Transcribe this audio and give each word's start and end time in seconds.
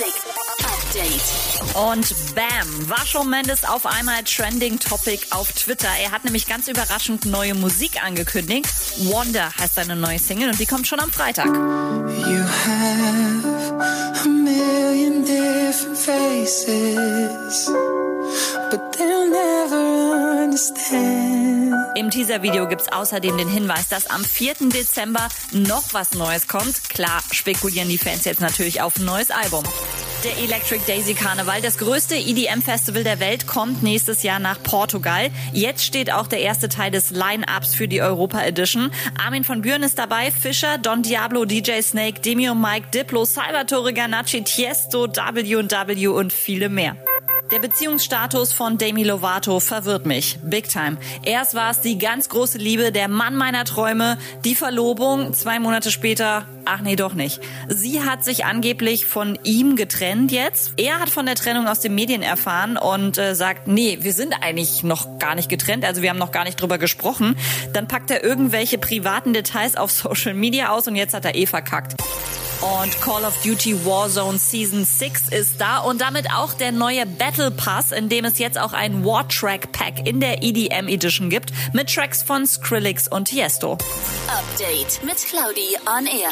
Music 0.00 0.22
Update. 0.64 1.76
Und 1.76 2.34
bam, 2.34 2.88
war 2.88 3.06
Shawn 3.06 3.28
Mendes 3.28 3.64
auf 3.64 3.84
einmal 3.84 4.22
Trending 4.24 4.78
Topic 4.78 5.26
auf 5.30 5.52
Twitter. 5.52 5.88
Er 6.02 6.10
hat 6.10 6.24
nämlich 6.24 6.46
ganz 6.46 6.68
überraschend 6.68 7.26
neue 7.26 7.54
Musik 7.54 8.02
angekündigt. 8.02 8.66
Wonder 8.98 9.52
heißt 9.58 9.74
seine 9.74 9.96
neue 9.96 10.18
Single 10.18 10.50
und 10.50 10.58
die 10.58 10.66
kommt 10.66 10.86
schon 10.86 11.00
am 11.00 11.10
Freitag. 11.10 11.46
You 11.46 12.44
have 12.64 14.24
a 14.24 14.28
million 14.28 15.22
different 15.22 15.98
faces, 15.98 17.70
but 18.70 18.80
they'll 18.92 19.28
never 19.28 20.44
understand. 20.44 21.60
Im 21.96 22.10
Teaser-Video 22.10 22.66
gibt's 22.68 22.90
außerdem 22.90 23.36
den 23.36 23.48
Hinweis, 23.48 23.88
dass 23.88 24.08
am 24.08 24.24
4. 24.24 24.54
Dezember 24.70 25.28
noch 25.52 25.92
was 25.92 26.12
Neues 26.12 26.48
kommt. 26.48 26.88
Klar 26.88 27.22
spekulieren 27.30 27.88
die 27.88 27.98
Fans 27.98 28.24
jetzt 28.24 28.40
natürlich 28.40 28.80
auf 28.80 28.96
ein 28.96 29.04
neues 29.04 29.30
Album. 29.30 29.64
Der 30.22 30.36
Electric 30.36 30.82
Daisy 30.86 31.14
Karneval, 31.14 31.62
das 31.62 31.78
größte 31.78 32.14
EDM-Festival 32.14 33.04
der 33.04 33.20
Welt, 33.20 33.46
kommt 33.46 33.82
nächstes 33.82 34.22
Jahr 34.22 34.38
nach 34.38 34.62
Portugal. 34.62 35.30
Jetzt 35.54 35.82
steht 35.82 36.12
auch 36.12 36.26
der 36.26 36.40
erste 36.40 36.68
Teil 36.68 36.90
des 36.90 37.10
Line-Ups 37.10 37.74
für 37.74 37.88
die 37.88 38.02
Europa 38.02 38.42
Edition. 38.42 38.90
Armin 39.18 39.44
von 39.44 39.62
Buren 39.62 39.82
ist 39.82 39.98
dabei, 39.98 40.30
Fischer, 40.30 40.76
Don 40.76 41.02
Diablo, 41.02 41.46
DJ 41.46 41.80
Snake, 41.80 42.20
Demio 42.20 42.54
Mike, 42.54 42.88
Diplo, 42.92 43.24
Salvatore 43.24 43.94
Ganacci, 43.94 44.44
Tiesto, 44.44 45.08
W&W 45.08 46.08
und 46.08 46.34
viele 46.34 46.68
mehr. 46.68 46.96
Der 47.52 47.58
Beziehungsstatus 47.58 48.52
von 48.52 48.78
Demi 48.78 49.02
Lovato 49.02 49.58
verwirrt 49.58 50.06
mich. 50.06 50.38
Big 50.44 50.68
time. 50.68 50.98
Erst 51.24 51.54
war 51.54 51.72
es 51.72 51.80
die 51.80 51.98
ganz 51.98 52.28
große 52.28 52.58
Liebe, 52.58 52.92
der 52.92 53.08
Mann 53.08 53.34
meiner 53.34 53.64
Träume, 53.64 54.18
die 54.44 54.54
Verlobung. 54.54 55.32
Zwei 55.32 55.58
Monate 55.58 55.90
später, 55.90 56.46
ach 56.64 56.80
nee, 56.80 56.94
doch 56.94 57.12
nicht. 57.12 57.40
Sie 57.66 58.04
hat 58.04 58.22
sich 58.22 58.44
angeblich 58.44 59.04
von 59.04 59.36
ihm 59.42 59.74
getrennt 59.74 60.30
jetzt. 60.30 60.74
Er 60.76 61.00
hat 61.00 61.10
von 61.10 61.26
der 61.26 61.34
Trennung 61.34 61.66
aus 61.66 61.80
den 61.80 61.96
Medien 61.96 62.22
erfahren 62.22 62.76
und 62.76 63.18
äh, 63.18 63.34
sagt, 63.34 63.66
nee, 63.66 63.98
wir 64.00 64.12
sind 64.12 64.32
eigentlich 64.40 64.84
noch 64.84 65.18
gar 65.18 65.34
nicht 65.34 65.48
getrennt, 65.48 65.84
also 65.84 66.02
wir 66.02 66.10
haben 66.10 66.18
noch 66.18 66.30
gar 66.30 66.44
nicht 66.44 66.60
drüber 66.60 66.78
gesprochen. 66.78 67.36
Dann 67.72 67.88
packt 67.88 68.12
er 68.12 68.22
irgendwelche 68.22 68.78
privaten 68.78 69.32
Details 69.32 69.74
auf 69.74 69.90
Social 69.90 70.34
Media 70.34 70.70
aus 70.70 70.86
und 70.86 70.94
jetzt 70.94 71.14
hat 71.14 71.24
er 71.24 71.34
eh 71.34 71.46
verkackt. 71.46 71.96
Und 72.60 73.00
Call 73.00 73.24
of 73.24 73.40
Duty 73.42 73.86
Warzone 73.86 74.36
Season 74.36 74.84
6 74.84 75.30
ist 75.30 75.58
da 75.58 75.78
und 75.78 76.02
damit 76.02 76.30
auch 76.30 76.52
der 76.52 76.72
neue 76.72 77.06
Battle 77.06 77.50
Pass, 77.50 77.90
in 77.90 78.10
dem 78.10 78.26
es 78.26 78.38
jetzt 78.38 78.58
auch 78.58 78.74
ein 78.74 79.02
War 79.02 79.26
Track 79.28 79.72
Pack 79.72 80.06
in 80.06 80.20
der 80.20 80.42
EDM 80.42 80.86
Edition 80.86 81.30
gibt 81.30 81.52
mit 81.72 81.92
Tracks 81.92 82.22
von 82.22 82.46
Skrillex 82.46 83.08
und 83.08 83.26
Tiesto. 83.26 83.78
Update 84.28 85.02
mit 85.02 85.16
Claudi 85.16 85.76
on 85.86 86.04
Air. 86.06 86.30